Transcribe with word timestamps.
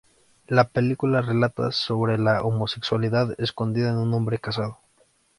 La 0.47 0.67
película 0.67 1.21
relata 1.21 1.71
sobre 1.71 2.17
la 2.17 2.41
homosexualidad 2.41 3.39
escondida 3.39 3.89
en 3.91 3.97
un 3.97 4.11
hombre 4.15 4.39
casado. 4.39 4.79